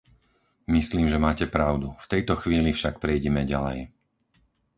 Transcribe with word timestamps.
Myslím, 0.67 1.09
že 1.09 1.21
máte 1.25 1.45
pravdu, 1.55 1.87
v 2.03 2.07
tejto 2.13 2.33
chvíli 2.41 2.69
však 2.73 2.95
prejdime 3.03 3.41
ďalej. 3.53 3.79